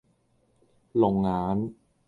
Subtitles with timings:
[0.93, 1.75] 龍眼